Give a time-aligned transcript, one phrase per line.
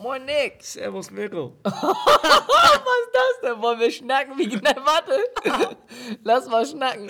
[0.00, 0.62] Moin Nick.
[0.62, 1.52] Servus Mirko.
[1.62, 3.60] Was ist das denn?
[3.62, 4.38] Wollen wir schnacken?
[4.38, 4.70] Wie genau?
[4.84, 5.76] Warte.
[6.24, 7.08] Lass mal schnacken.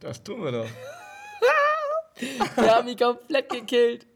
[0.00, 0.66] Das tun wir doch.
[2.56, 4.06] Wir haben ihn komplett gekillt.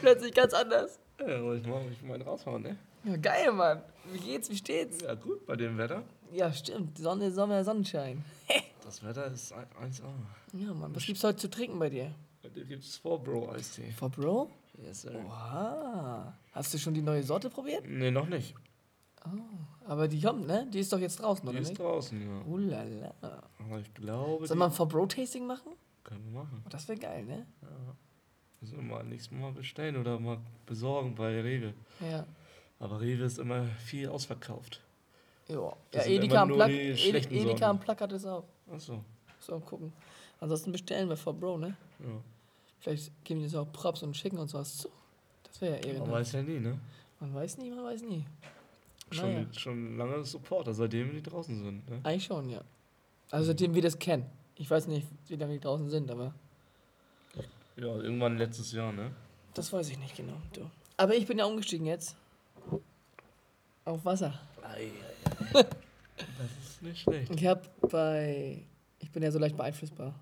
[0.00, 0.98] Plötzlich ganz anders.
[1.18, 2.76] Ja, soll ich mal ich mal raushauen, ne?
[3.04, 3.82] Ja, geil, Mann.
[4.12, 4.48] Wie geht's?
[4.50, 5.02] Wie steht's?
[5.02, 6.02] Ja, gut, bei dem Wetter.
[6.32, 6.96] Ja, stimmt.
[6.98, 8.24] Sonne, Sommer, Sonnenschein.
[8.84, 10.02] Das Wetter ist ein- 1A.
[10.64, 10.94] Ja, Mann.
[10.94, 12.12] Was gibt's heute zu trinken bei dir?
[12.44, 13.90] Heute gibt es 4 Bro Eistee.
[13.98, 14.50] For Bro?
[14.82, 15.12] Yes, sir.
[15.24, 16.32] Wow.
[16.52, 17.84] Hast du schon die neue Sorte probiert?
[17.86, 18.54] Nee, noch nicht.
[19.86, 20.66] Aber die kommt, ne?
[20.72, 21.80] Die ist doch jetzt draußen, Die oder ist nicht?
[21.80, 22.42] draußen, ja.
[22.48, 23.14] Oh la la.
[23.58, 25.72] Aber ich glaube, Soll die man For Bro Tasting machen?
[26.04, 26.62] können wir machen.
[26.64, 27.46] Oh, das wäre geil, ne?
[28.60, 31.74] Müssen wir mal nächstes Mal bestellen oder mal besorgen bei Rewe.
[32.00, 32.24] Ja.
[32.78, 34.80] Aber Rewe ist immer viel ausverkauft.
[35.48, 36.90] Ja, Das ja Edeka am Plug, die
[37.38, 38.44] Edeka am hat es auch.
[38.72, 39.04] Achso.
[39.40, 39.92] So, gucken.
[40.40, 41.76] Ansonsten bestellen wir For Bro, ne?
[41.98, 42.06] Ja.
[42.80, 44.88] Vielleicht geben die uns auch Props und schicken uns was zu.
[45.44, 46.12] Das wäre ja Man ehrenhaft.
[46.12, 46.78] weiß ja nie, ne?
[47.20, 48.24] Man weiß nie, man weiß nie.
[49.10, 49.46] Schon, Naja.
[49.52, 51.88] schon lange Supporter, seitdem die draußen sind.
[51.90, 52.00] Ne?
[52.04, 52.62] Eigentlich schon, ja.
[53.30, 54.24] Also seitdem wir das kennen.
[54.56, 56.32] Ich weiß nicht, wie lange die draußen sind, aber
[57.76, 59.10] Ja, irgendwann letztes Jahr, ne?
[59.54, 60.36] das weiß ich nicht genau.
[60.52, 60.70] Du.
[60.96, 62.14] Aber ich bin ja umgestiegen jetzt.
[63.84, 64.38] Auf Wasser.
[66.38, 67.34] Das ist nicht schlecht.
[67.34, 68.62] Ich habe bei.
[68.98, 70.14] Ich bin ja so leicht beeinflussbar.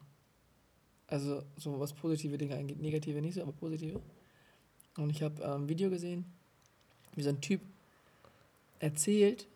[1.09, 2.81] Also, so was positive Dinge angeht.
[2.81, 4.01] Negative nicht so, aber positive.
[4.97, 6.25] Und ich habe ein Video gesehen,
[7.14, 7.61] wie so ein Typ
[8.78, 9.47] erzählt,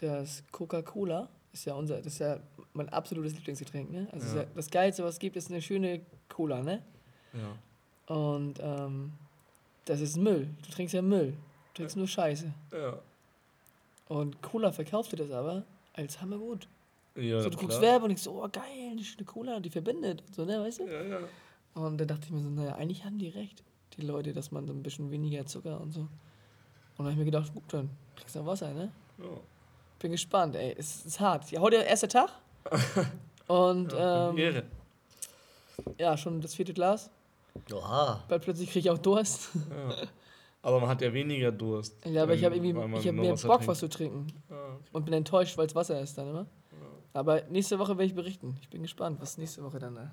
[0.00, 2.40] dass Coca-Cola ist ja unser, das ist ja
[2.72, 4.08] mein absolutes Lieblingsgetränk, ne?
[4.12, 4.42] Also Ja.
[4.42, 6.82] ja, das Geilste, was es gibt, ist eine schöne Cola, ne?
[7.32, 8.14] Ja.
[8.14, 9.12] Und ähm,
[9.84, 10.48] das ist Müll.
[10.64, 11.32] Du trinkst ja Müll.
[11.68, 12.52] Du trinkst nur Scheiße.
[12.72, 12.98] Ja.
[14.08, 16.68] Und Cola verkaufte das aber als hammergut.
[17.16, 17.92] Ja, So, du guckst klar.
[17.92, 20.22] Werbung und denkst so, oh geil, eine schöne Cola, die verbindet.
[20.26, 20.86] Und so, ne, weißt du?
[20.86, 21.18] Ja, ja.
[21.74, 23.62] Und dann dachte ich mir so, naja, eigentlich haben die recht,
[23.96, 26.00] die Leute, dass man so ein bisschen weniger Zucker und so.
[26.00, 26.08] Und
[26.98, 28.90] dann habe ich mir gedacht, gut, dann kriegst du noch Wasser, ne?
[29.18, 29.24] ja.
[29.98, 30.74] Bin gespannt, ey.
[30.76, 31.50] Es ist hart.
[31.52, 32.30] Ja, heute der erste Tag.
[33.46, 34.64] Und ja ähm, Ehre.
[35.96, 37.08] ja, schon das vierte Glas.
[37.72, 38.24] Oha.
[38.28, 39.50] Weil plötzlich kriege ich auch Durst.
[39.54, 39.96] Ja.
[40.62, 41.94] Aber man hat ja weniger Durst.
[42.04, 43.66] Ja, aber ich habe irgendwie, ich habe nur mehr Bock, trinkt.
[43.66, 44.26] was zu trinken.
[44.48, 44.84] Ja, okay.
[44.92, 46.46] Und bin enttäuscht, weil es Wasser ist dann immer.
[47.14, 48.56] Aber nächste Woche werde ich berichten.
[48.62, 49.96] Ich bin gespannt, was nächste Woche dann.
[49.96, 50.06] Äh,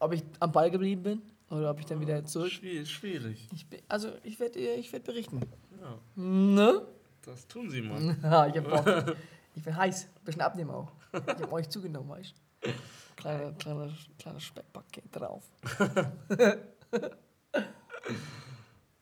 [0.00, 2.50] ob ich am Ball geblieben bin oder ob ich dann wieder zurück.
[2.50, 3.48] Schwierig, schwierig.
[3.54, 5.40] Ich bin, also ich werde ich werd berichten.
[5.80, 6.82] Ja, Ne?
[7.24, 8.16] das tun sie mal.
[8.22, 8.68] Ja, ich hab
[9.04, 9.16] Bock.
[9.54, 10.04] Ich bin heiß.
[10.04, 10.90] Ein bisschen abnehmen auch.
[11.12, 12.70] Ich hab euch zugenommen, weißt du?
[13.16, 15.44] Kleine, kleine, kleine Speckpaket drauf.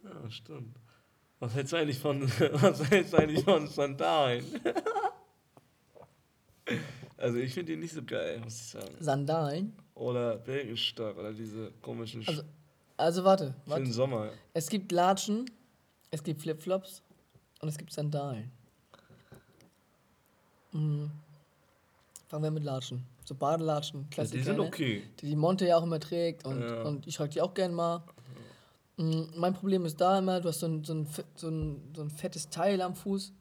[0.04, 0.76] Ja, stimmt.
[1.38, 2.22] Was hältst du eigentlich von,
[2.52, 4.44] was hältst du eigentlich von Sandalen?
[7.20, 8.94] Also ich finde die nicht so geil, muss ich sagen.
[8.98, 9.72] Sandalen.
[9.94, 12.44] Oder Birkenstock oder diese komischen Also, Sch-
[12.96, 13.92] also warte, für den warte.
[13.92, 14.30] Sommer.
[14.54, 15.50] Es gibt Latschen,
[16.10, 17.02] es gibt Flipflops
[17.60, 18.50] und es gibt Sandalen.
[20.72, 21.10] Mhm.
[22.28, 23.04] Fangen wir mit Latschen.
[23.24, 24.38] So Badelatschen, Ja, Klassiker.
[24.38, 24.62] die sind ne?
[24.62, 25.02] okay.
[25.20, 26.82] Die die Monte ja auch immer trägt und, Ja.
[26.82, 28.02] und ich trage die auch gern mal.
[28.96, 31.06] Mm, Mein Problem ist da immer, du hast so ein, so, ein,
[31.36, 33.32] so, ein, so ein fettes Teil am Fuß,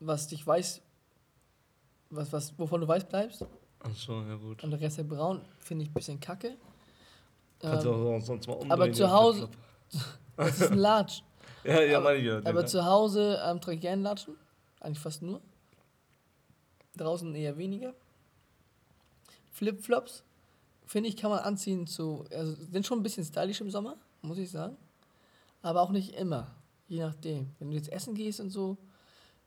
[0.00, 0.80] was dich weiß,
[2.14, 3.44] was, was, wovon du weiß bleibst.
[3.80, 4.62] Achso, ja gut.
[4.62, 6.56] Und der Rest der braun finde ich ein bisschen kacke.
[7.60, 8.72] Kannst du Ähm, auch sonst mal umdrehen.
[8.72, 9.48] aber zu Hause-
[10.36, 11.22] das ist ein Latsch.
[11.64, 12.38] Ja, ja, aber- meine ich ja.
[12.38, 14.34] Aber den- zu Hause ähm, trage ich gerne Latschen.
[14.80, 15.40] Eigentlich fast nur.
[16.96, 17.94] Draußen eher weniger.
[19.52, 20.24] Flipflops,
[20.86, 22.24] finde ich, kann man anziehen zu.
[22.32, 24.76] Also sind schon ein bisschen stylisch im Sommer, muss ich sagen.
[25.62, 26.48] Aber auch nicht immer.
[26.88, 27.50] Je nachdem.
[27.58, 28.76] Wenn du jetzt essen gehst und so,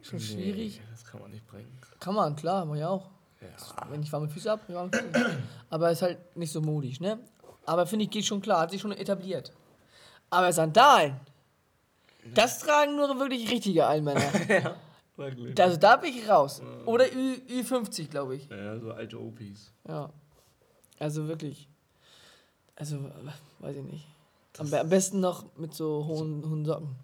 [0.01, 0.81] schon Nee, schwierig.
[0.91, 1.77] das kann man nicht bringen.
[1.99, 3.09] Kann man, klar, mach ich auch.
[3.41, 3.87] Ja.
[3.89, 5.37] Wenn ich warme Füße habe, warme Füße.
[5.69, 7.19] Aber ist halt nicht so modisch, ne?
[7.65, 9.51] Aber finde ich, geht schon klar, hat sich schon etabliert.
[10.29, 11.19] Aber Sandalen,
[12.33, 14.21] das tragen nur wirklich richtige Allmänner.
[14.49, 14.75] ja,
[15.15, 15.59] wirklich.
[15.61, 16.61] Also da bin ich raus.
[16.85, 18.49] Oder Ü, Ü50, glaube ich.
[18.49, 19.71] ja, so alte Opis.
[19.87, 20.11] Ja.
[20.99, 21.67] Also wirklich.
[22.75, 22.99] Also,
[23.59, 24.07] weiß ich nicht.
[24.57, 26.95] Am, am besten noch mit so hohen, hohen Socken.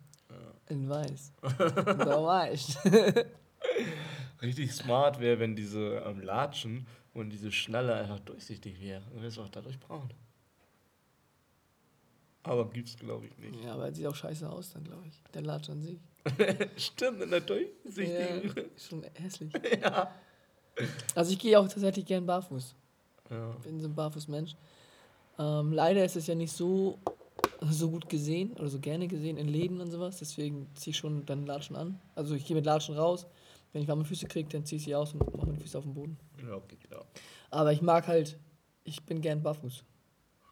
[0.69, 1.33] In weiß.
[1.57, 2.79] da weiß.
[4.41, 9.03] Richtig smart wäre, wenn diese ähm, Latschen und diese Schnalle einfach durchsichtig wäre.
[9.13, 10.09] Dann wärst du auch dadurch braun.
[12.43, 13.63] Aber gibt's, glaube ich, nicht.
[13.63, 15.21] Ja, aber er sieht auch scheiße aus dann, glaube ich.
[15.33, 15.99] Der Latsch an sich.
[16.77, 18.55] Stimmt, in der durchsichtigen.
[18.55, 19.51] Ja, schon hässlich.
[21.13, 22.75] Also ich gehe auch tatsächlich gern barfuß.
[23.29, 23.55] Ja.
[23.63, 24.55] bin so ein Barfußmensch.
[25.39, 26.99] Ähm, leider ist es ja nicht so,
[27.69, 30.17] so gut gesehen oder so gerne gesehen in Läden und sowas.
[30.17, 31.99] Deswegen ziehe ich schon dann Latschen an.
[32.15, 33.27] Also ich gehe mit Latschen raus.
[33.73, 35.83] Wenn ich warme Füße kriege, dann ziehe ich sie aus und mache meine Füße auf
[35.85, 36.17] den Boden.
[36.45, 37.05] Ja, okay, klar.
[37.51, 38.37] Aber ich mag halt,
[38.83, 39.83] ich bin gern barfuß.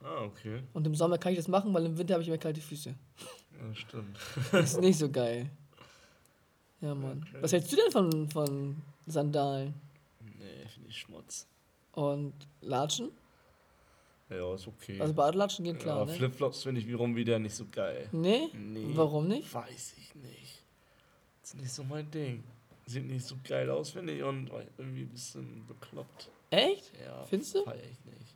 [0.02, 0.62] Ah, okay.
[0.74, 2.90] Und im Sommer kann ich das machen, weil im Winter habe ich immer kalte Füße.
[3.60, 4.18] Ja, stimmt.
[4.52, 5.50] Das ist nicht so geil.
[6.80, 7.22] Ja, Mann.
[7.26, 7.44] crazy.
[7.44, 9.74] Was hältst du denn von, von Sandalen
[10.22, 11.46] Nee, finde ich Schmutz.
[11.92, 13.10] und Latschen?
[14.30, 15.00] Ja, ist okay.
[15.02, 16.14] Also Badelatschen gehen klar, ja, ne?
[16.14, 18.08] Flipflops finde ich wiederum wieder nicht so geil.
[18.12, 18.50] Nee?
[18.54, 18.86] Nee.
[18.94, 19.52] Warum nicht?
[19.54, 20.64] Weiß ich nicht.
[21.44, 22.44] Ist nicht so mein Ding.
[22.86, 26.30] Sieht nicht so geil aus, finde ich, und irgendwie ein bisschen bekloppt.
[26.52, 26.92] Echt?
[27.04, 27.64] Ja, Findest du?
[27.64, 28.36] Feier ich nicht.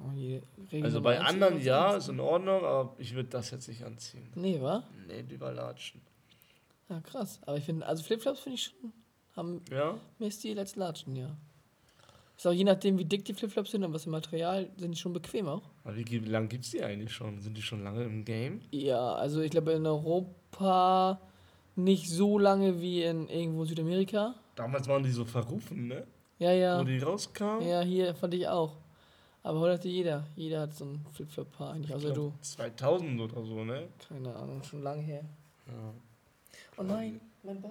[0.00, 4.28] Oh, Also bei anderen ja, ist in Ordnung, aber ich würde das jetzt nicht anziehen.
[4.34, 4.82] Nee, wa?
[5.06, 6.00] Nee, lieber latschen.
[6.88, 7.38] Ja, krass.
[7.46, 8.92] Aber ich finde, also Flipflops finde ich schon,
[9.36, 9.96] haben Ja?
[10.18, 11.36] mehr Stil als Latschen, ja.
[12.36, 14.98] Ist auch je nachdem, wie dick die Flipflops sind und was für Material, sind die
[14.98, 15.62] schon bequem auch.
[15.84, 17.40] Aber wie, wie lange gibt es die eigentlich schon?
[17.40, 18.60] Sind die schon lange im Game?
[18.72, 21.20] Ja, also ich glaube in Europa
[21.76, 24.34] nicht so lange wie in irgendwo Südamerika.
[24.56, 26.06] Damals waren die so verrufen, ne?
[26.38, 26.80] Ja, ja.
[26.80, 27.66] Wo die rauskamen.
[27.66, 28.76] Ja, hier fand ich auch.
[29.42, 30.26] Aber heute hatte jeder.
[30.36, 32.42] Jeder hat so ein Flipflop-Paar eigentlich, Ich außer glaub, du.
[32.42, 33.88] 2000 oder so, ne?
[34.08, 35.24] Keine Ahnung, schon lange her.
[35.66, 35.92] Ja.
[36.76, 37.70] Oh nein, mein Ball.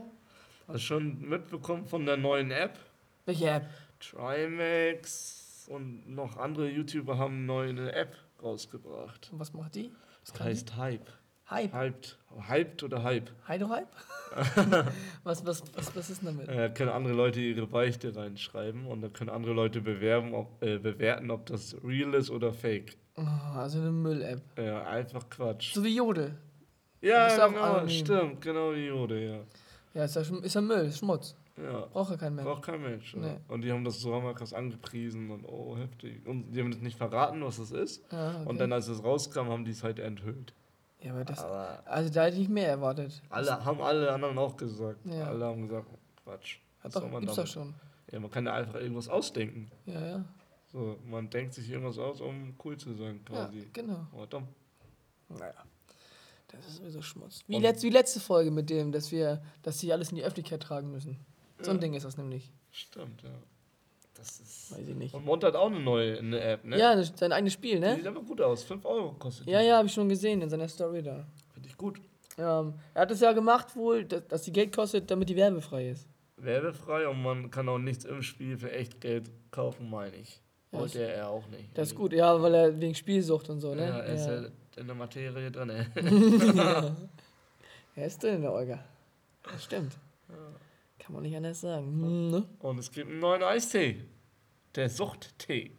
[0.67, 2.77] Hast du schon mitbekommen von der neuen App?
[3.25, 3.65] Welche App?
[4.11, 9.29] Trimax und noch andere YouTuber haben eine neue App rausgebracht.
[9.31, 9.91] Und was macht die?
[10.25, 11.05] Was heißt Hype.
[11.05, 11.23] die?
[11.49, 11.73] Hype.
[11.73, 12.17] Hyped.
[12.47, 13.29] Hyped oder Hype.
[13.47, 13.87] Heido Hype?
[15.23, 16.47] was, was, was, was ist denn damit?
[16.47, 20.79] Da können andere Leute ihre Beichte reinschreiben und dann können andere Leute bewerben, ob, äh,
[20.79, 22.97] bewerten, ob das real ist oder fake.
[23.15, 23.21] Oh,
[23.55, 24.41] also eine Müll-App.
[24.57, 25.73] Ja, einfach Quatsch.
[25.73, 26.35] So wie Jodel.
[27.01, 29.39] Ja, genau, stimmt, genau wie Jode, ja.
[29.93, 31.35] Ja, ist ja, ist ja Müll, Schmutz.
[31.55, 32.47] Ja, Braucht ja kein Mensch.
[32.47, 33.13] braucht kein Mensch.
[33.13, 33.19] Ja.
[33.19, 33.37] Nee.
[33.47, 36.25] Und die haben das so hammer krass angepriesen und oh, heftig.
[36.25, 38.03] Und die haben das nicht verraten, was das ist.
[38.11, 38.49] Ja, okay.
[38.49, 40.53] Und dann, als es rauskam, haben die es halt enthüllt.
[41.01, 41.39] ja, aber das.
[41.43, 43.21] Aber Also da hätte ich mehr erwartet.
[43.29, 45.05] alle, haben alle anderen auch gesagt.
[45.05, 45.27] Ja.
[45.27, 45.87] Alle haben gesagt,
[46.23, 46.57] Quatsch.
[46.79, 47.75] Hat doch, man gibt's doch schon.
[48.11, 49.69] Ja, man kann ja einfach irgendwas ausdenken.
[49.85, 50.25] Ja, ja.
[50.71, 53.69] So, man denkt sich irgendwas aus, um cool zu sein, Ja, quasi.
[53.73, 54.07] genau.
[54.11, 54.47] Aber dumm.
[55.29, 55.53] Naja.
[56.47, 57.43] Das ist sowieso Schmutz.
[57.47, 60.23] Wie, Und- letz, wie letzte Folge mit dem, dass wir, dass sie alles in die
[60.23, 61.19] Öffentlichkeit tragen müssen.
[61.63, 61.81] So ein Ja.
[61.81, 62.51] Ding ist das nämlich.
[62.71, 63.29] Stimmt, ja.
[64.15, 64.71] Das ist.
[64.71, 65.13] Weiß ich nicht.
[65.15, 66.77] Und Mond hat auch eine neue eine App, ne?
[66.77, 67.95] Ja, sein eigenes Spiel, Die ne?
[67.95, 68.63] sieht aber gut aus.
[68.63, 69.65] 5 Euro kostet Ja, die.
[69.67, 71.25] ja, habe ich schon gesehen in seiner Story da.
[71.53, 71.99] Finde ich gut.
[72.37, 75.89] Ähm, er hat es ja gemacht wohl, dass, dass die Geld kostet, damit die werbefrei
[75.89, 76.07] ist.
[76.37, 80.39] Werbefrei und man kann auch nichts im Spiel für echt Geld kaufen, meine ich.
[80.71, 81.69] Ja, Wollte er auch nicht.
[81.77, 83.83] Das ist gut, ja, weil er wegen Spielsucht und so, ne?
[83.87, 84.45] Ja, er ist ja
[84.81, 85.69] in der Materie drin.
[85.69, 85.85] ey.
[87.95, 88.79] Er ist drin, der Olga.
[89.43, 89.93] Das stimmt.
[91.03, 91.85] Kann man nicht anders sagen.
[91.87, 92.47] Hm, Ne?
[92.59, 94.05] Und es gibt einen neuen Eistee.
[94.75, 95.71] Der Suchttee.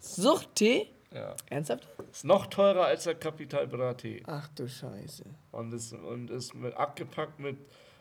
[0.00, 0.88] Suchttee?
[1.12, 1.36] Ja.
[1.48, 1.86] Ernsthaft?
[2.10, 4.22] Ist noch teurer als der Capital Bra Tee.
[4.26, 5.24] Ach du Scheiße.
[5.52, 7.56] Und ist, und ist mit abgepackt mit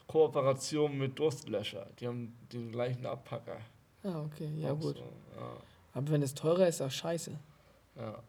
[0.08, 1.88] Kooperation mit Durstlöscher.
[2.00, 3.58] Die haben den gleichen Abpacker.
[4.04, 4.98] Ah, okay, ja Auch gut.
[4.98, 5.04] So,
[5.40, 5.58] ja.
[5.94, 7.40] Aber wenn es teurer ist, ist auch scheiße.
[7.96, 8.24] Ja.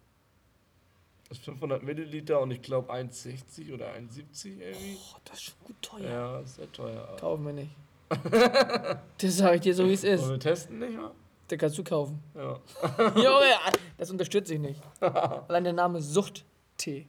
[1.28, 4.94] Das ist 500 Milliliter und ich glaube 1,60 oder 1,70 irgendwie.
[4.94, 6.10] Boah, das ist schon gut teuer.
[6.10, 7.16] Ja, ist sehr teuer.
[7.18, 7.70] Kaufen wir nicht.
[9.18, 10.22] das sage ich dir so, wie es ist.
[10.22, 11.12] Wollen wir testen nicht mal?
[11.50, 12.22] Der kannst du kaufen.
[12.34, 12.60] Ja.
[13.14, 13.54] Junge,
[13.96, 14.80] das unterstütze ich nicht.
[15.00, 17.08] Allein der Name Suchttee.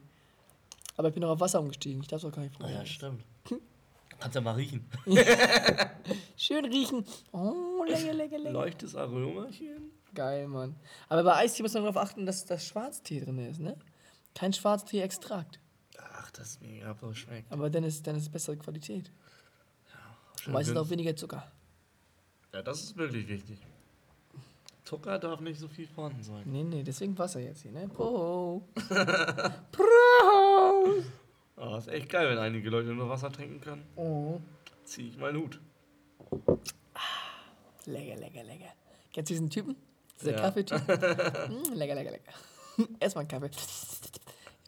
[0.96, 2.00] Aber ich bin noch auf Wasser umgestiegen.
[2.00, 2.78] Ich darf es auch gar nicht probieren.
[2.78, 3.24] ja, stimmt.
[4.18, 4.84] Kannst ja mal riechen.
[6.36, 7.04] Schön riechen.
[7.30, 8.50] Oh, lecker, lecker, lecker.
[8.52, 9.92] Leuchtes Aromachen.
[10.12, 10.74] Geil, Mann.
[11.08, 13.76] Aber bei Eistee muss man darauf achten, dass das Schwarztee drin ist, ne?
[14.34, 15.60] Kein Schwarztee-Extrakt.
[15.98, 17.52] Ach, das ist mega, schmeckt.
[17.52, 19.12] Aber dann ist, dann ist bessere Qualität.
[20.48, 20.82] Schön Meistens dünn.
[20.82, 21.50] auch weniger Zucker.
[22.54, 23.58] Ja, das ist wirklich wichtig.
[24.84, 26.42] Zucker darf nicht so viel vorhanden sein.
[26.46, 27.86] Nee, nee, deswegen Wasser jetzt hier, ne?
[27.88, 28.62] Pro.
[29.72, 31.02] Pro.
[31.56, 33.84] Aber ist echt geil, wenn einige Leute nur Wasser trinken können.
[33.96, 34.40] Oh.
[34.84, 35.60] Zieh ich meinen Hut.
[37.84, 38.72] Lecker, lecker, lecker.
[39.12, 39.76] Kennst du diesen Typen?
[40.18, 40.40] Dieser Ja.
[40.40, 40.80] Kaffeetyp?
[40.88, 42.32] mm, lecker, lecker, lecker.
[43.00, 43.50] Erstmal einen Kaffee.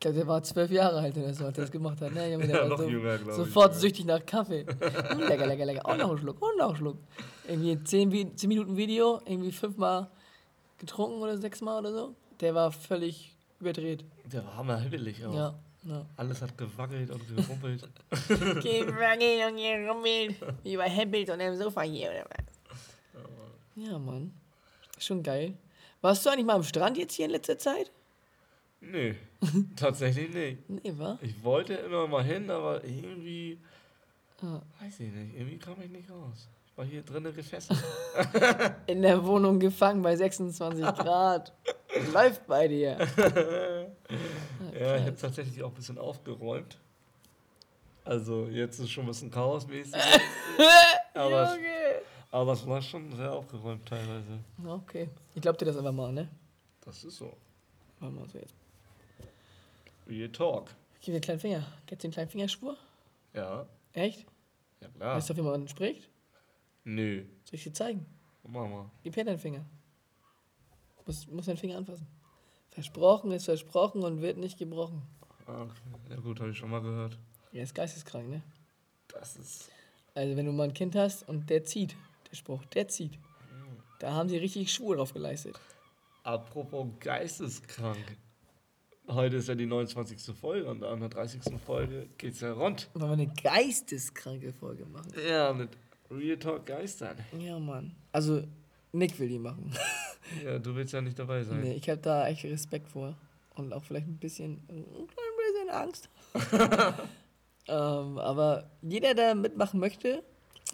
[0.01, 2.15] Ich glaube, der war zwölf Jahre alt oder so, als er das gemacht hat.
[2.15, 3.79] Ne, Junge, der Ja, war so, jünger, ich, sofort ja.
[3.81, 4.65] süchtig nach Kaffee.
[4.65, 5.87] Mm, lecker, lecker, lecker.
[5.87, 6.97] Und noch einen Schluck, und noch einen Schluck.
[7.47, 10.09] Irgendwie zehn, Vi- zehn Minuten Video, irgendwie fünfmal
[10.79, 12.15] getrunken oder sechsmal oder so.
[12.41, 14.03] Der war völlig überdreht.
[14.25, 15.35] Der war hammerhibbelig auch.
[15.35, 15.55] Ja.
[15.85, 16.07] ja.
[16.17, 17.87] Alles hat gewackelt und gerumpelt.
[18.29, 19.51] Gewackelt
[19.91, 22.79] und bei Hempels und dem Sofa hier, oder was?
[23.77, 24.33] Ja, Mann.
[24.99, 25.53] Schon geil.
[26.01, 27.91] Warst du eigentlich mal am Strand jetzt hier in letzter Zeit?
[28.81, 29.15] Nee,
[29.77, 30.69] tatsächlich nicht.
[30.71, 31.19] Nee, wa?
[31.23, 33.59] Ich wollte immer mal hin, aber irgendwie,
[34.43, 34.61] Ah.
[34.81, 36.49] weiß ich nicht, irgendwie kam ich nicht raus.
[36.67, 37.79] Ich war hier drinnen gefesselt.
[38.87, 41.53] In der Wohnung gefangen bei 26 Grad.
[42.13, 42.97] Läuft bei dir.
[44.79, 46.79] ja, ich habe tatsächlich auch ein bisschen aufgeräumt.
[48.05, 49.95] Also jetzt ist schon ein bisschen chaosmäßig.
[51.15, 51.59] aber, es,
[52.31, 54.39] aber es war schon sehr aufgeräumt teilweise.
[54.67, 55.11] Okay.
[55.35, 56.29] Ich glaub dir das einfach mal, ne?
[56.85, 57.37] Das ist so.
[57.99, 58.55] Machen wir so jetzt.
[60.11, 60.75] Real Talk.
[60.95, 61.67] Gib dir den kleinen Finger.
[61.87, 62.77] Kennst du den kleinen Fingerschwur?
[63.33, 64.27] Ja, Echt?
[64.81, 65.17] ja klar.
[65.17, 66.09] Weißt du, wie man spricht?
[66.85, 67.25] Nö.
[67.45, 68.05] Soll ich dir zeigen?
[68.43, 68.91] Mach mal.
[69.03, 69.65] Gib her deinen Finger.
[71.07, 72.07] Muss, muss deinen Finger anfassen.
[72.71, 75.03] Versprochen ist versprochen und wird nicht gebrochen.
[75.47, 75.75] Ah, okay.
[76.11, 77.19] Ja gut, habe ich schon mal gehört.
[77.53, 78.43] Er ist geisteskrank, ne?
[79.09, 79.71] Das ist.
[80.15, 81.97] Also wenn du mal ein Kind hast und der zieht,
[82.31, 83.19] der Spruch, der zieht.
[83.99, 85.59] Da haben sie richtig Schwur drauf geleistet.
[86.23, 88.17] Apropos geisteskrank.
[89.13, 90.35] Heute ist ja die 29.
[90.37, 91.43] Folge und an der 30.
[91.65, 92.89] Folge geht's ja rund.
[92.95, 95.13] Wollen wir eine geisteskranke Folge machen?
[95.29, 95.71] Ja, mit
[96.11, 97.17] Real Talk Geistern.
[97.39, 97.95] Ja, Mann.
[98.13, 98.43] Also,
[98.93, 99.73] Nick will die machen.
[100.45, 101.61] Ja, du willst ja nicht dabei sein.
[101.61, 103.17] nee, ich habe da echt Respekt vor.
[103.57, 106.09] Und auch vielleicht ein bisschen, ein klein bisschen Angst.
[107.67, 110.23] ähm, aber jeder, der mitmachen möchte,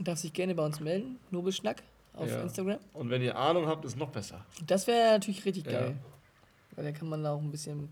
[0.00, 1.18] darf sich gerne bei uns melden.
[1.30, 2.42] Nobelschnack auf Ja.
[2.42, 2.80] Instagram.
[2.92, 4.44] Und wenn ihr Ahnung habt, ist noch besser.
[4.66, 5.72] Das wäre natürlich richtig Ja.
[5.80, 5.96] geil.
[6.74, 7.88] Weil da kann man da auch ein bisschen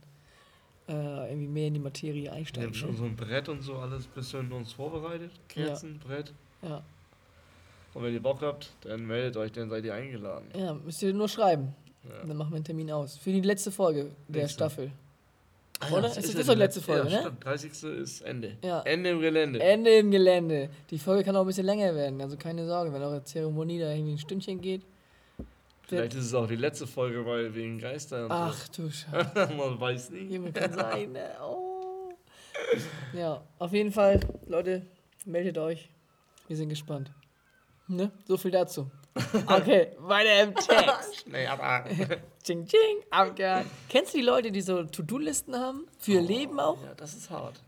[0.88, 2.68] äh, irgendwie mehr in die Materie Wir einsteigen.
[2.68, 2.96] haben schon ne?
[2.96, 5.30] so ein Brett und so alles bisschen uns vorbereitet.
[5.48, 6.32] Kerzen, Brett.
[6.62, 6.82] ja.
[7.94, 10.48] Und wenn ihr Bock habt, dann meldet euch, dann seid ihr eingeladen.
[10.58, 11.74] ja, müsst ihr nur schreiben.
[12.02, 12.26] Ja.
[12.26, 13.16] Dann machen wir einen Termin aus.
[13.16, 14.48] Für die letzte Folge der.
[14.48, 14.90] Staffel.
[15.80, 16.02] Ah Oder?
[16.02, 17.20] das Es ist ja doch die letzte ja, Folge, ne?
[17.20, 17.44] Stimmt.
[17.44, 17.82] 30.
[18.00, 18.56] ist Ende.
[18.62, 18.82] Ja.
[18.82, 19.60] Ende im Gelände.
[19.60, 20.70] Ende im Gelände.
[20.90, 22.20] Die Folge kann auch ein bisschen länger werden.
[22.20, 24.82] Also keine Sorge, wenn eure Zeremonie da irgendwie ein Stündchen geht.
[25.86, 29.30] Vielleicht ist es auch die letzte Folge, weil wegen Geister und Ach du Scheiße.
[29.48, 29.54] so.
[29.56, 30.28] Man weiß nie.
[30.28, 31.12] Himmel kann sein.
[31.12, 31.30] Ne?
[31.42, 32.12] Oh.
[33.12, 34.86] Ja, auf jeden Fall, Leute,
[35.24, 35.90] meldet euch.
[36.48, 37.10] Wir sind gespannt.
[37.86, 38.10] Ne?
[38.26, 38.90] So viel dazu.
[39.46, 41.26] Okay, weiter im Text.
[41.26, 41.84] Nee, aber.
[42.42, 43.66] Ching, ching, abgehakt.
[43.88, 45.86] Kennst du die Leute, die so To-Do-Listen haben?
[45.98, 46.82] Für ihr Leben auch?
[46.82, 47.62] Ja, das ist hart.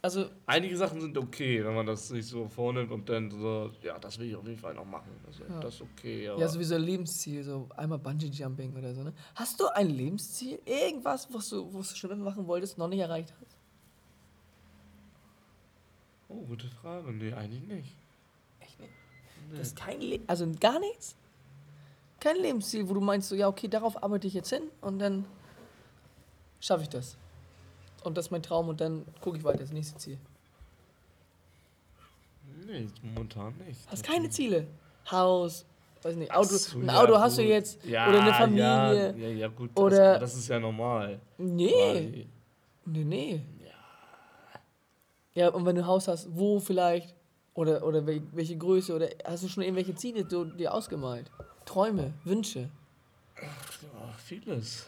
[0.00, 3.98] Also, Einige Sachen sind okay, wenn man das sich so vornimmt und dann so, ja,
[3.98, 5.10] das will ich auf jeden Fall noch machen.
[5.26, 5.58] Also, Ja.
[5.58, 6.24] Das ist okay.
[6.24, 9.12] Ja, sowieso ein Lebensziel, so einmal Bungee-Jumping oder so, ne?
[9.34, 10.60] Hast du ein Lebensziel?
[10.64, 13.56] Irgendwas, was du, was du schon immer machen wolltest, noch nicht erreicht hast?
[16.28, 17.10] Oh, gute Frage.
[17.12, 17.96] Nee, eigentlich nicht.
[18.60, 18.92] Echt nicht?
[19.50, 19.58] Nee.
[19.58, 21.16] Das ist kein Le also gar nichts?
[22.20, 25.24] Kein Lebensziel, wo du meinst, so, ja, okay, darauf arbeite ich jetzt hin und dann
[26.60, 27.16] schaffe ich das.
[28.04, 30.18] Und das ist mein Traum und dann gucke ich weiter, das nächste Ziel.
[32.66, 33.80] Nee, momentan nicht.
[33.90, 34.66] Hast keine Ziele?
[35.10, 35.64] Haus,
[36.02, 37.50] weiß nicht, Auto, Ach so, ein ja, Auto hast du gut.
[37.50, 39.14] jetzt Ja, oder eine Ja, Familie.
[39.16, 39.70] ja, ja, gut.
[39.78, 41.18] Oder- das, das ist ja normal.
[41.38, 42.26] Nee, Quasi.
[42.84, 43.42] nee, nee.
[45.34, 47.14] Ja, und wenn du ein Haus hast, wo vielleicht?
[47.54, 48.94] Oder, oder wel- welche Größe?
[48.94, 51.30] Oder hast du schon irgendwelche Ziele du, dir ausgemalt?
[51.64, 52.68] Träume, Wünsche?
[53.40, 53.48] Ja,
[54.24, 54.86] vieles.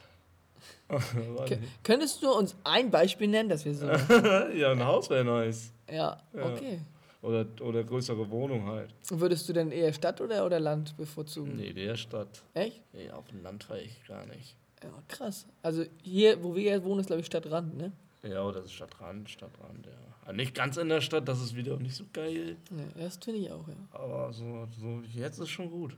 [1.47, 3.87] K könntest du uns ein Beispiel nennen, dass wir so.
[4.57, 5.73] ja, ein Haus wäre nice.
[5.90, 6.47] Ja, Ja.
[6.52, 6.81] okay.
[7.23, 8.95] Oder, oder größere Wohnung halt.
[9.11, 11.57] Würdest du denn eher Stadt oder, oder Land bevorzugen?
[11.57, 12.43] Nee, der Stadt.
[12.55, 12.81] Echt?
[12.95, 14.57] Nee, auf dem Land fahre ich gar nicht.
[14.83, 15.47] Ja, krass.
[15.62, 17.93] Also hier, wo wir jetzt wohnen, ist glaube ich Stadtrand, ne?
[18.23, 19.93] Ja, oder das ist Stadtrand, Stadtrand, ja.
[20.25, 22.57] Aber nicht ganz in der Stadt, das ist wieder nicht so geil.
[22.71, 23.75] Ja, das finde ich auch, ja.
[23.93, 25.95] Aber so, so jetzt ist schon gut.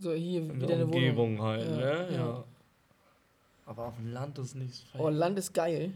[0.00, 0.94] So, hier In wieder der eine Wohnung.
[1.02, 2.08] Umgebung halt, Ja, ne?
[2.10, 2.16] ja.
[2.16, 2.44] Ja.
[3.68, 5.92] Aber auf dem Land ist nichts Oh, Land ist geil.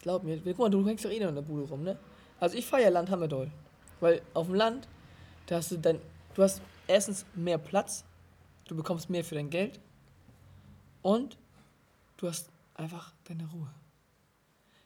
[0.00, 0.38] Glaub mir.
[0.38, 1.98] Guck mal, du hängst doch eh noch in der Bude rum, ne?
[2.38, 3.50] Also ich feiere Land hammerdoll.
[3.98, 4.86] Weil auf dem Land,
[5.46, 5.98] da hast du dann,
[6.34, 8.04] du hast erstens mehr Platz,
[8.66, 9.80] du bekommst mehr für dein Geld
[11.02, 11.36] und
[12.16, 13.68] du hast einfach deine Ruhe.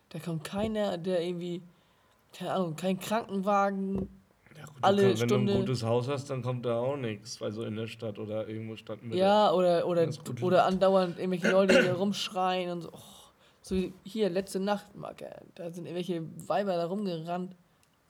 [0.09, 1.61] Da kommt keiner, der irgendwie,
[2.33, 4.09] keine Ahnung, kein Krankenwagen.
[4.67, 6.97] Ja, gut, alle kann, wenn Stunde- du ein gutes Haus hast, dann kommt da auch
[6.97, 7.41] nichts.
[7.43, 9.17] Also in der Stadt oder irgendwo Stadtmitte.
[9.19, 10.09] Ja, oder, oder,
[10.43, 12.91] oder andauernd irgendwelche Leute, die rumschreien und so.
[12.93, 12.99] Oh,
[13.63, 17.55] so wie hier, letzte Nacht, Marke, da sind irgendwelche Weiber da rumgerannt.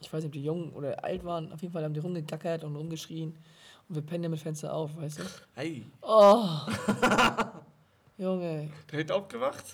[0.00, 1.50] Ich weiß nicht, ob die jung oder alt waren.
[1.52, 3.34] Auf jeden Fall haben die rumgegackert und rumgeschrien.
[3.88, 5.22] Und wir pennen ja mit Fenster auf, weißt du?
[5.54, 6.44] Hey, Oh!
[8.18, 8.70] Junge.
[8.90, 9.64] der hat aufgewacht?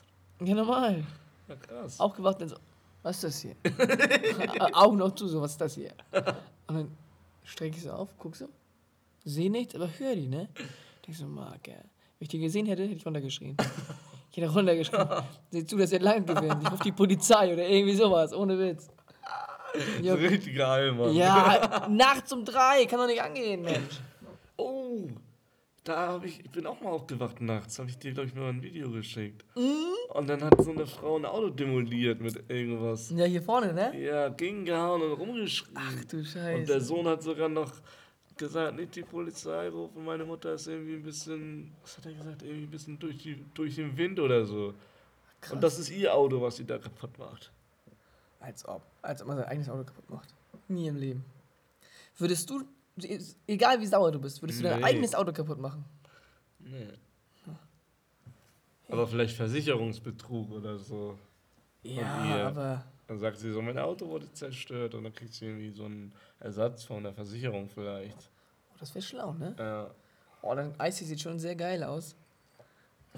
[0.45, 1.05] Ja, normal.
[1.49, 1.99] Ja, krass.
[2.01, 2.57] Aufgewacht und so,
[3.03, 3.57] was ist das hier?
[4.75, 5.93] Augen noch zu, so, was ist das hier?
[6.73, 6.97] Und dann
[7.45, 8.49] strecke ich so auf, guck so,
[9.25, 10.49] sehe nichts, aber höre die, ne?
[11.07, 11.73] Denk so, Marke.
[11.73, 11.85] Wenn
[12.21, 13.57] ich die gesehen hätte, hätte ich runtergeschrien.
[14.35, 15.07] Ich hätte runtergeschrien.
[15.51, 16.57] Seht zu, dass ihr lang gewinnt.
[16.63, 18.89] Ich rufe die Polizei oder irgendwie sowas, ohne Witz.
[20.01, 21.15] Ja, ein richtiger Allmann.
[21.15, 24.01] ja nachts um drei, kann doch nicht angehen, Mensch.
[24.57, 25.07] Oh,
[25.85, 28.49] da habe ich, ich bin auch mal aufgewacht nachts, habe ich dir, glaube ich, mal
[28.49, 29.45] ein Video geschickt.
[29.55, 29.92] Mhm.
[30.13, 33.11] Und dann hat so eine Frau ein Auto demoliert mit irgendwas.
[33.11, 33.99] Ja, hier vorne, ne?
[33.99, 35.75] Ja, gegengehauen und rumgeschrien.
[35.75, 36.81] Ach du und der Scheiße.
[36.83, 37.73] Sohn hat sogar noch
[38.37, 42.43] gesagt, nicht die Polizei rufen, meine Mutter ist irgendwie ein bisschen, was hat er gesagt,
[42.43, 44.75] irgendwie ein bisschen durch, die, durch den Wind oder so.
[45.41, 45.53] Krass.
[45.55, 47.51] Und das ist ihr Auto, was sie da kaputt macht.
[48.41, 48.83] Als ob.
[49.01, 50.35] Als ob man sein eigenes Auto kaputt macht.
[50.69, 51.25] Nie im Leben.
[52.19, 52.63] Würdest du,
[53.47, 54.85] egal wie sauer du bist, würdest du dein Nee.
[54.85, 55.85] eigenes Auto kaputt machen?
[56.59, 56.89] Nee.
[58.89, 61.19] Aber vielleicht Versicherungsbetrug oder so.
[61.83, 65.71] Ja, aber Dann sagt sie so, mein Auto wurde zerstört und dann kriegt sie irgendwie
[65.71, 68.31] so einen Ersatz von der Versicherung vielleicht.
[68.73, 69.55] Oh, das wäre schlau, ne?
[69.59, 69.91] Ja.
[70.43, 72.17] Oh, dein Eis sieht schon sehr geil aus.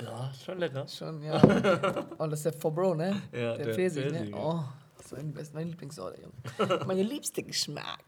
[0.01, 0.87] Ja, schon lecker.
[0.89, 1.41] Schon, ja.
[2.19, 3.23] oh, das ist der Forbro, ne?
[3.33, 4.31] Ja, der, der Pfirsich, ne?
[4.35, 4.65] Oh,
[4.99, 6.85] das ist mein, Lieblingssorte, Junge.
[6.87, 8.05] Meine liebste Geschmack.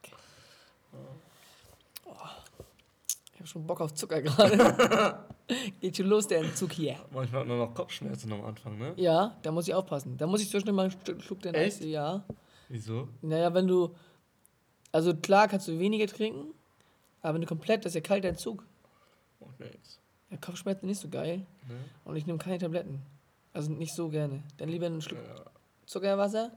[2.05, 2.13] Oh,
[3.35, 5.25] ich habe schon Bock auf Zucker gerade.
[5.81, 6.97] Geht schon los, der Entzug hier.
[7.13, 8.93] Manchmal hat man noch Kopfschmerzen am Anfang, ne?
[8.97, 10.17] Ja, da muss ich aufpassen.
[10.17, 11.81] Da muss ich zwischendurch mal einen Schluck Eis.
[11.81, 11.85] Echt?
[11.85, 12.25] Ja.
[12.69, 13.09] Wieso?
[13.23, 13.95] Naja, wenn du.
[14.91, 16.55] Also klar kannst du weniger trinken,
[17.23, 18.65] aber wenn du komplett, das ist ja kalter Entzug.
[19.41, 20.01] Macht nix.
[20.31, 21.39] Ja, Kopfschmerzen nicht so geil.
[21.69, 21.75] Ne?
[22.05, 23.03] Und ich nehme keine Tabletten.
[23.53, 24.43] Also nicht so gerne.
[24.57, 25.45] Dann lieber einen Schluck Ja.
[25.87, 26.51] Zuckerwasser,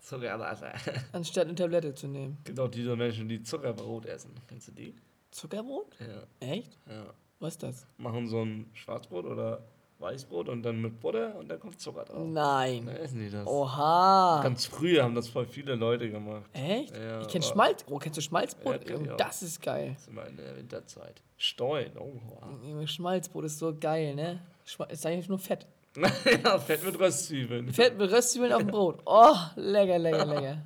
[0.00, 0.72] Zuckerwasser.
[1.12, 2.38] anstatt eine Tablette zu nehmen.
[2.44, 4.30] Genau diese Menschen, die Zuckerbrot essen.
[4.48, 4.94] Kennst du die?
[5.34, 5.96] Zuckerbrot?
[5.98, 6.48] Ja.
[6.48, 6.78] Echt?
[6.88, 7.06] ja.
[7.40, 7.86] Was ist das?
[7.98, 9.64] Machen so ein Schwarzbrot oder
[9.98, 12.26] Weißbrot und dann mit Butter und dann kommt Zucker drauf.
[12.26, 12.86] Nein.
[12.86, 13.46] Dann essen die das.
[13.46, 14.40] Oha.
[14.42, 16.44] Ganz früher haben das voll viele Leute gemacht.
[16.52, 16.96] Echt?
[16.96, 17.84] Ja, ich kenn Schmalz.
[17.88, 18.88] Oh, kennst du Schmalzbrot?
[18.88, 19.16] Ja, auch.
[19.16, 19.90] das ist geil.
[19.94, 21.20] Das ist immer in der Winterzeit.
[21.36, 24.40] Steuern, oh Schmalzbrot ist so geil, ne?
[24.88, 25.66] Ist eigentlich nur Fett.
[26.44, 27.72] ja, Fett mit Röstzwiebeln.
[27.72, 29.02] Fett mit Röstzwiebeln auf dem Brot.
[29.04, 30.58] Oh, lecker, lecker, lecker.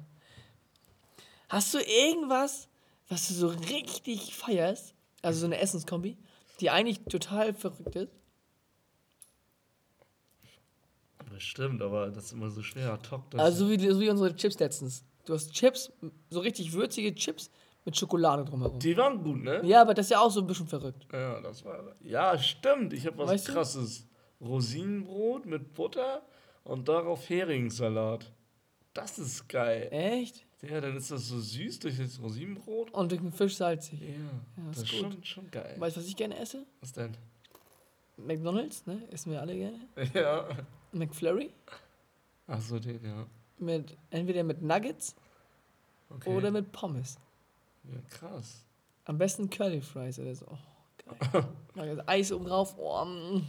[1.49, 2.69] Hast du irgendwas,
[3.09, 4.95] was du so richtig feierst?
[5.23, 6.17] Also so eine Essenskombi,
[6.61, 8.13] die eigentlich total verrückt ist?
[11.31, 12.99] Das stimmt, aber das ist immer so schwer.
[12.99, 15.05] das Also so wie, so wie unsere Chips letztens.
[15.25, 15.93] Du hast Chips,
[16.31, 17.51] so richtig würzige Chips
[17.85, 18.79] mit Schokolade drumherum.
[18.79, 19.61] Die waren gut, ne?
[19.65, 21.07] Ja, aber das ist ja auch so ein bisschen verrückt.
[21.13, 21.95] Ja, das war.
[22.01, 22.93] Ja, stimmt.
[22.93, 23.53] Ich habe was Weißt du?
[23.53, 24.07] krasses.
[24.41, 26.23] Rosinenbrot mit Butter
[26.65, 28.33] und darauf Heringssalat.
[28.95, 29.89] Das ist geil.
[29.91, 30.45] Echt?
[30.63, 32.91] Ja, dann ist das so süß durch das Rosinenbrot.
[32.91, 34.01] Und durch den Fisch salzig.
[34.01, 34.09] Ja,
[34.69, 35.77] das das, ist schon, schon geil.
[35.79, 36.67] Weißt du, was ich gerne esse?
[36.81, 37.17] Was denn?
[38.17, 39.07] McDonalds, ne?
[39.13, 39.79] Essen wir alle gerne.
[40.15, 40.49] Ja.
[40.93, 41.51] McFlurry.
[42.49, 43.27] Achso, den, ja.
[43.59, 45.15] Mit, entweder mit Nuggets
[46.11, 46.31] Okay.
[46.31, 47.19] oder mit Pommes.
[47.85, 48.65] Ja, krass.
[49.05, 50.47] Am besten Curly Fries oder so.
[50.49, 51.43] Oh,
[51.75, 52.03] geil.
[52.07, 52.75] Eis oben drauf.
[52.79, 53.47] Oh, mm.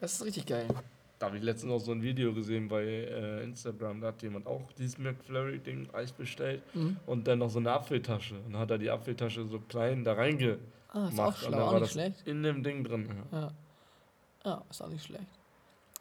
[0.00, 0.68] das ist richtig geil.
[1.18, 4.00] Da habe ich letztens auch so ein Video gesehen bei äh, Instagram.
[4.02, 6.98] Da hat jemand auch dieses McFlurry-Ding Eis bestellt Mhm.
[7.06, 8.34] und dann noch so eine Apfeltasche.
[8.34, 10.58] Und dann hat er die Apfeltasche so klein da reingemacht.
[10.92, 12.26] Ah, ist auch und schlau, dann auch war nicht das schlecht.
[12.26, 13.08] in dem Ding drin.
[13.32, 13.38] Ja.
[13.40, 13.52] Ja.
[14.44, 15.24] ja, ist auch nicht schlecht.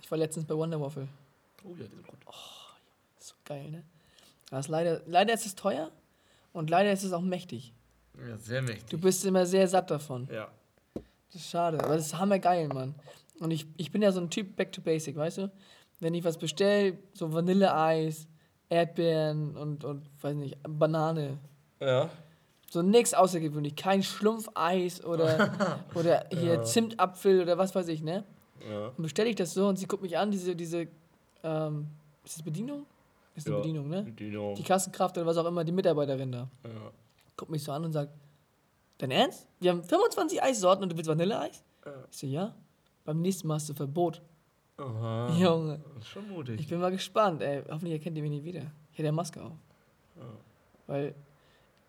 [0.02, 1.08] Ich war letztens bei Wonder Waffle.
[1.64, 2.20] Oh ja, die sind gut.
[3.20, 3.84] Ist so geil, ne?
[4.52, 5.92] Das leider, leider ist es teuer
[6.54, 7.74] und leider ist es auch mächtig.
[8.18, 8.90] Ja, sehr mächtig.
[8.90, 10.28] Du bist immer sehr satt davon.
[10.32, 10.50] Ja.
[10.94, 12.94] Das ist schade, aber das ist hammergeil, Mann.
[13.40, 15.52] Und ich, ich bin ja so ein Typ Back to Basic, weißt du?
[16.00, 18.28] Wenn ich was bestelle, so Vanilleeis,
[18.70, 21.38] Erdbeeren und, und weiß nicht, Banane.
[21.80, 22.10] Ja.
[22.70, 23.76] So nix außergewöhnlich.
[23.76, 28.24] Kein Schlumpfeis oder, oder hier Zimtapfel oder was weiß ich, ne?
[28.70, 28.88] Ja.
[28.88, 30.88] Und bestelle ich das so und sie guckt mich an, diese, diese,
[31.44, 31.88] ähm,
[32.24, 32.86] ist das Bedienung?
[33.36, 33.62] Ist eine Ja.
[33.62, 34.04] Bedienung, ne?
[34.04, 34.56] Dino.
[34.58, 36.50] Die Kassenkraft oder was auch immer, die Mitarbeiterin da.
[36.64, 36.92] Ja.
[37.38, 38.12] Guckt mich so an und sagt,
[38.98, 39.48] dein Ernst?
[39.60, 41.64] Wir haben 25 Eissorten und du willst Vanilleeis?
[41.86, 41.92] Ja.
[42.10, 42.56] Ich so, ja.
[43.06, 44.22] Beim nächsten Mal hast du Verbot.
[44.78, 45.30] Aha.
[45.38, 45.80] Junge.
[45.96, 46.60] Das ist schon mutig.
[46.60, 47.64] Ich bin mal gespannt, ey.
[47.70, 48.64] Hoffentlich erkennt ihr mich nicht wieder.
[48.92, 49.54] Ich hätte ja Maske auf.
[50.88, 51.16] Weil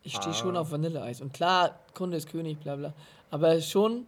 [0.02, 0.60] ich stehe schon Ah.
[0.60, 1.20] auf Vanilleeis.
[1.20, 2.94] Und klar, Kunde ist König, bla bla.
[3.30, 4.06] Aber schon,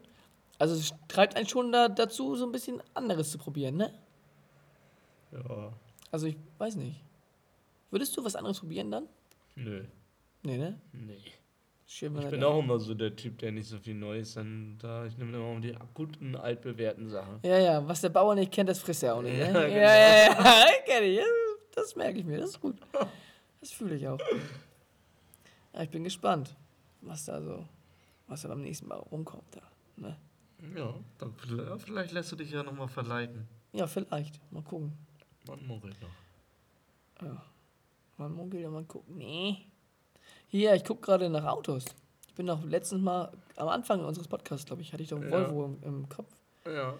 [0.58, 3.92] also es treibt einen schon da, dazu, so ein bisschen anderes zu probieren, ne?
[5.32, 5.72] ja.
[6.10, 7.02] Also ich weiß nicht.
[7.90, 9.08] Würdest du was anderes probieren dann?
[9.56, 9.84] Nö.
[10.42, 10.80] Nee, ne?
[10.92, 11.18] Nee.
[11.90, 15.06] Schön, Ich bin auch immer so der Typ, der nicht so viel Neues dann da.
[15.06, 17.38] Ich nehme immer die guten, altbewährten Sachen.
[17.42, 19.38] Ja, ja, was der Bauer nicht kennt, das frisst er auch nicht.
[19.38, 19.46] Ne?
[19.46, 19.78] Ja, Ja, genau.
[19.80, 21.20] ja, ja, ja, kenn ich.
[21.74, 22.76] Das merke ich mir, das ist gut.
[23.60, 24.18] Das fühle ich auch.
[25.72, 26.54] Ja, ich bin gespannt,
[27.00, 27.64] was da so,
[28.26, 29.44] was da beim nächsten Mal rumkommt.
[29.52, 29.62] Da,
[29.96, 30.18] ne?
[30.76, 31.32] Ja, dann
[31.86, 33.48] vielleicht, lässt du dich ja nochmal verleiten.
[33.72, 34.38] Ja, vielleicht.
[34.52, 34.92] Mal gucken.
[35.46, 37.26] Man munkelt noch.
[37.26, 37.42] Ja.
[38.18, 39.16] Man munkelt ja mal gucken.
[39.16, 39.56] Nee.
[40.48, 41.84] Hier, ich gucke gerade nach Autos.
[42.28, 45.30] Ich bin noch letztens mal, am Anfang unseres Podcasts, glaube ich, hatte ich doch Ja.
[45.30, 46.28] Volvo im, im Kopf.
[46.66, 46.94] Ja.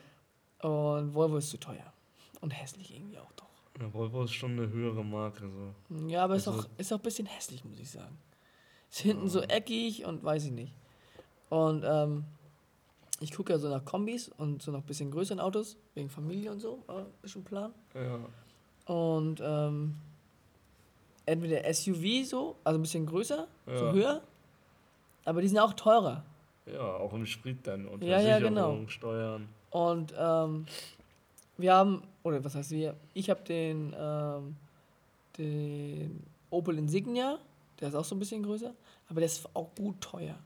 [0.69, 1.93] Und Volvo ist zu teuer.
[2.41, 3.47] Und hässlich irgendwie auch doch.
[3.81, 3.93] ja.
[3.93, 5.49] Volvo ist schon eine höhere Marke.
[5.89, 6.07] So.
[6.09, 8.19] Ja, aber ist Also- auch, ist auch ein bisschen hässlich, muss ich sagen.
[8.91, 10.73] Ist hinten so eckig und weiß ich nicht.
[11.51, 12.25] Und ähm,
[13.21, 16.53] ich gucke ja so nach Kombis und so nach ein bisschen größeren Autos, wegen Familie
[16.53, 17.73] und so, war ein bisschen Plan.
[17.95, 18.19] Ja.
[18.95, 19.97] Und ähm,
[21.29, 23.93] entweder SUV so, also ein bisschen größer, so Ja.
[23.93, 24.23] höher,
[25.25, 26.25] aber die sind auch teurer.
[26.67, 27.87] Ja, auch im Sprit dann.
[27.87, 28.87] Und Ja, ja, genau.
[28.89, 29.49] Steuern.
[29.71, 30.67] Und ähm,
[31.57, 34.57] wir haben, oder was heißt wir, ich habe den, ähm,
[35.37, 37.39] den Opel Insignia,
[37.81, 38.75] der ist auch so ein bisschen größer,
[39.09, 40.39] aber der ist auch gut teuer.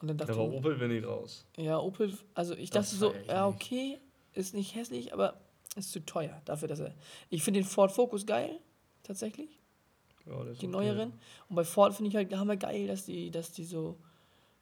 [0.00, 1.44] Und dann dachte Da war ich, Opel wenig raus.
[1.56, 3.98] ja, Opel, also ich Das dachte so, ich ja, okay,
[4.34, 5.34] ist nicht hässlich, aber
[5.76, 6.94] ist zu teuer dafür, dass er.
[7.30, 8.58] Ich finde den Ford Focus geil,
[9.02, 9.57] tatsächlich.
[10.28, 10.66] Ja, Die okay.
[10.66, 11.12] neueren.
[11.48, 13.98] Und bei Ford finde ich halt hammer geil, dass die, dass die so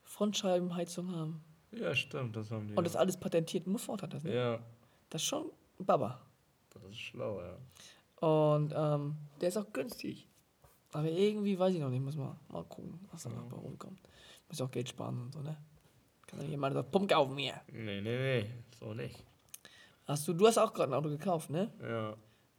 [0.04, 1.42] Frontscheibenheizung haben.
[1.72, 2.74] Ja, stimmt, das haben die.
[2.74, 3.66] Und das alles patentiert.
[3.66, 4.34] Nur Ford hat das, ne?
[4.34, 4.58] ja,
[5.10, 6.20] Das ist schon Baba.
[6.70, 7.56] das ist schlau, ja.
[8.26, 10.28] Und ähm, der ist auch günstig.
[10.92, 13.48] Aber irgendwie weiß ich noch nicht, muss mal, mal gucken, was da noch Ja.
[13.50, 13.98] bei rumkommt.
[14.48, 15.56] Muss auch Geld sparen und so, ne?
[16.26, 17.60] Kann dann jemand sagen, Pump auf mir.
[17.72, 19.22] Nee, nee, nee, so nicht.
[20.06, 21.70] Hast du, du hast auch gerade ein Auto gekauft, ne?
[21.82, 22.16] Ja.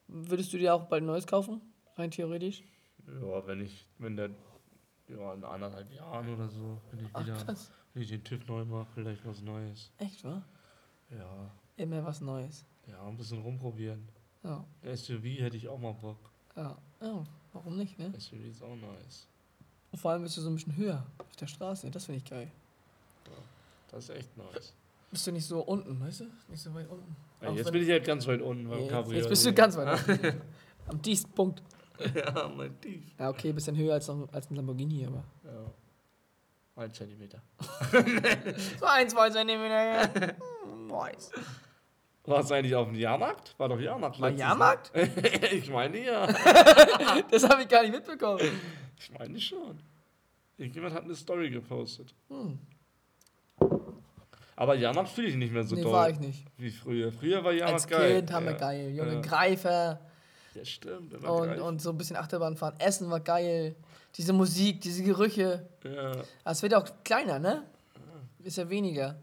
[0.07, 1.61] Würdest du dir auch bald ein neues kaufen?
[1.95, 2.61] Rein theoretisch?
[3.07, 4.29] Ja, wenn ich, wenn der,
[5.07, 7.71] ja, in anderthalb Jahren oder so, wenn ich Ach wieder, krass.
[7.93, 9.91] wenn ich den TÜV neu mache, vielleicht was Neues.
[9.97, 10.43] Echt, wa?
[11.09, 12.65] Ja, Immer was Neues.
[12.87, 14.07] ja, ein bisschen rumprobieren.
[14.43, 14.63] Ja,
[14.95, 16.17] SUV hätte ich auch mal Bock.
[16.55, 16.77] ja.
[17.01, 18.13] ja warum nicht, ne?
[18.19, 19.27] SUV ist auch nice.
[19.91, 21.89] Und vor allem bist du so ein bisschen höher auf der Straße.
[21.89, 22.51] Das finde ich geil.
[23.89, 24.73] Das ist echt nice.
[25.09, 26.25] Bist du nicht so unten, weißt du?
[26.49, 27.15] Nicht so weit unten.
[27.41, 29.17] Ja, jetzt bin ich halt ganz weit unten beim Jetzt, Cabrio.
[29.17, 30.41] jetzt bist du ganz weit unten.
[30.87, 31.63] Am tiefsten Punkt.
[32.15, 33.03] ja, mein Tief.
[33.19, 35.23] Ja, okay, bisschen höher als, als ein Lamborghini, aber.
[35.43, 35.71] Ja.
[36.83, 37.41] Ein Zentimeter.
[38.79, 40.13] So ein, zwei Zentimeter.
[40.13, 41.31] Hm, Nice.
[42.25, 43.55] Warst du eigentlich auf dem Jahrmarkt?
[43.57, 44.19] War doch Jahrmarkt.
[44.19, 44.95] War Jahrmarkt?
[44.95, 45.07] Jahr.
[45.53, 46.27] ich meine ja.
[47.31, 48.41] Das habe ich gar nicht mitbekommen.
[48.99, 49.79] Ich meine schon.
[50.57, 52.13] Irgendjemand hat eine Story gepostet.
[52.29, 52.59] Hm.
[54.55, 56.43] Aber Jahrmarkt fühle ich nicht mehr so nee, doll war ich nicht.
[56.57, 57.11] wie früher.
[57.11, 58.15] Früher war Jahrmarkt Als geil.
[58.17, 58.57] Kind haben wir ja.
[58.57, 58.89] geil.
[58.93, 59.21] Junge, Ja.
[59.21, 59.99] Greifer
[60.57, 61.13] Ja, stimmt.
[61.13, 62.75] und, und so ein bisschen Achterbahn fahren.
[62.79, 63.75] Essen war geil.
[64.15, 65.67] Diese Musik, diese Gerüche.
[65.83, 66.11] ja.
[66.11, 67.63] Aber es wird auch kleiner, ne?
[68.43, 69.15] Ist ja weniger.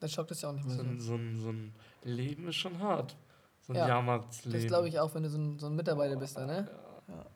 [0.00, 0.88] Dann schockt das ja auch nicht mehr So, so.
[0.88, 3.16] ein, so, ein, so ein Leben ist schon hart.
[3.62, 4.60] So ein Ja, Jahrmarktsleben.
[4.60, 6.68] Das glaube ich auch, wenn du so ein, so ein Mitarbeiter bist da, ne?
[7.08, 7.26] Ja.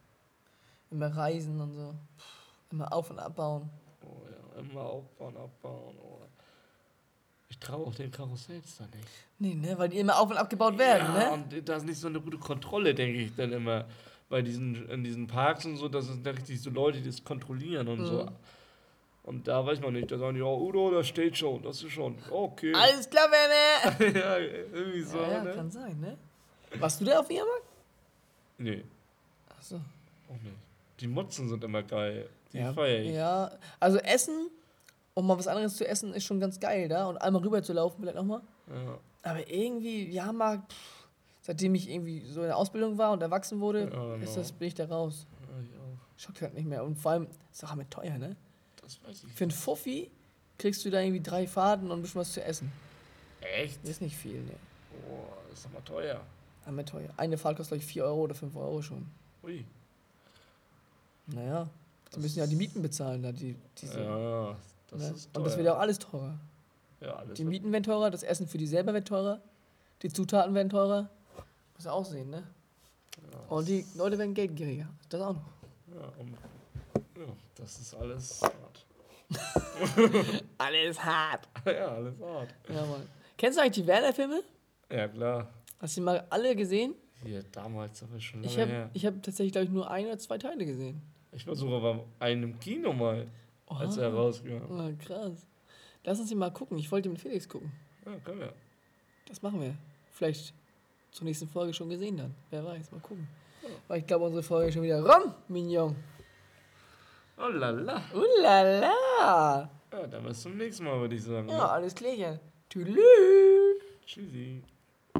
[0.90, 1.94] Immer reisen und so.
[2.70, 3.68] Immer auf und abbauen.
[4.04, 5.96] Oh ja, immer aufbauen, abbauen.
[6.00, 6.19] Oh.
[7.60, 9.08] Ich traue auch den Karussells da nicht.
[9.38, 9.76] Nee, ne?
[9.78, 11.44] Weil die immer auf und abgebaut werden, ja, ne?
[11.58, 13.84] und da ist nicht so eine gute Kontrolle, denke ich dann immer.
[14.30, 17.22] Bei diesen, in diesen Parks und so, das sind da richtig so Leute, die das
[17.24, 18.22] kontrollieren und so.
[18.24, 18.30] Mhm.
[19.24, 21.92] Und da weiß man nicht, da sagen die, oh, Udo, das steht schon, das ist
[21.92, 22.72] schon, okay.
[22.74, 24.18] Alles klar, Werner!
[24.20, 25.52] ja, irgendwie so, ja, ja, ne?
[25.52, 26.16] kann sein, ne?
[26.78, 27.64] Warst du da auf dem Jahrmarkt?
[28.58, 28.84] Nee,
[29.58, 29.76] Achso.
[29.76, 30.56] auch nicht.
[31.00, 32.28] Die Mutzen sind immer geil.
[32.52, 33.10] Die Ja, feier ich.
[33.10, 34.48] ja, also Essen,
[35.20, 37.06] um mal was anderes zu essen, ist schon ganz geil da.
[37.06, 38.40] Und einmal rüber zu laufen, vielleicht nochmal.
[38.68, 38.98] Ja.
[39.22, 41.06] Aber irgendwie, Jahrmarkt, pff,
[41.42, 44.34] seitdem ich irgendwie so in der Ausbildung war und erwachsen wurde, Ja, ist genau.
[44.36, 45.26] das, bin ich da raus.
[45.42, 46.20] Ja, ich auch.
[46.20, 46.84] Schockt halt nicht mehr.
[46.84, 48.36] Und vor allem, ist auch mit teuer, ne?
[48.82, 49.32] Das weiß ich.
[49.32, 50.10] Für einen Fuffi
[50.58, 52.72] kriegst du da irgendwie drei Fahrten und ein bisschen was zu essen.
[53.40, 53.78] Echt?
[53.82, 54.52] Das ist nicht viel, ne?
[55.06, 56.20] Boah, das ist doch mal teuer.
[56.66, 57.08] Aber teuer.
[57.16, 59.06] Eine Fahrt kostet, glaube ich, 4 Euro oder 5 Euro schon.
[59.42, 59.64] Ui.
[61.26, 61.68] Naja,
[62.14, 64.00] die müssen ja die Mieten bezahlen, da die, diese.
[64.02, 64.56] Ja,
[64.90, 65.14] das ne?
[65.16, 65.38] ist teuer.
[65.40, 66.38] Und das wird ja auch alles teurer.
[67.00, 69.40] Ja, alles Die Mieten werden teurer, das Essen für die selber wird teurer,
[70.02, 71.08] die Zutaten werden teurer.
[71.74, 72.42] Muss ja auch sehen, ne?
[73.32, 74.88] Ja, Und die Leute werden geldgieriger.
[75.08, 75.46] Das auch noch.
[75.94, 76.30] Ja, und,
[77.16, 78.86] ja, das ist alles hart.
[80.58, 81.48] Alles hart.
[81.66, 82.48] ja, alles hart.
[82.68, 83.06] Ja, Mann.
[83.36, 84.42] Kennst du eigentlich die Werner-Filme?
[84.90, 85.48] Ja, klar.
[85.78, 86.94] Hast du die mal alle gesehen?
[87.24, 88.90] Hier, damals, aber schon lange Ich habe her.
[88.92, 91.00] ich hab tatsächlich, glaube ich, nur ein oder zwei Teile gesehen.
[91.32, 93.28] Ich war sogar bei einem Kino mal,
[93.78, 94.16] als er Oha.
[94.22, 94.72] rauskam.
[94.72, 95.46] Ah, krass.
[96.04, 96.78] Lass uns die mal gucken.
[96.78, 97.72] Ich wollte mit Felix gucken.
[98.06, 98.52] Ja, können wir.
[99.26, 99.74] Das machen wir.
[100.12, 100.54] Vielleicht
[101.12, 102.34] zur nächsten Folge schon gesehen dann.
[102.50, 103.28] Wer weiß, mal gucken.
[103.88, 105.94] Weil ich glaube, unsere Folge ist schon wieder rum, Mignon.
[107.38, 108.02] Oh lala.
[108.12, 109.70] Ulala.
[109.92, 111.48] Ja, dann bis zum nächsten Mal, würde ich sagen.
[111.48, 111.70] Ja, ne?
[111.70, 112.38] alles klärchen.
[112.68, 112.96] Tschüss.
[114.06, 114.62] Tschüssi.